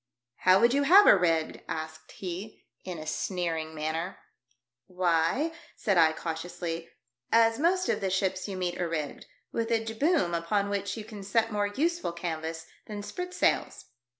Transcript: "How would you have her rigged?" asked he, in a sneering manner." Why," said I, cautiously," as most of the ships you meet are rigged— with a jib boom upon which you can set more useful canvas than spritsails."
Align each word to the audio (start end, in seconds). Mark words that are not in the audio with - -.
"How 0.47 0.59
would 0.59 0.73
you 0.73 0.81
have 0.81 1.05
her 1.05 1.15
rigged?" 1.15 1.61
asked 1.69 2.13
he, 2.13 2.63
in 2.83 2.97
a 2.97 3.05
sneering 3.05 3.75
manner." 3.75 4.17
Why," 4.87 5.51
said 5.75 5.95
I, 5.95 6.11
cautiously," 6.11 6.89
as 7.31 7.59
most 7.59 7.87
of 7.87 8.01
the 8.01 8.09
ships 8.09 8.47
you 8.47 8.57
meet 8.57 8.81
are 8.81 8.89
rigged— 8.89 9.27
with 9.53 9.69
a 9.69 9.85
jib 9.85 9.99
boom 9.99 10.33
upon 10.33 10.69
which 10.71 10.97
you 10.97 11.03
can 11.05 11.21
set 11.21 11.51
more 11.51 11.67
useful 11.67 12.13
canvas 12.13 12.65
than 12.87 13.03
spritsails." 13.03 13.83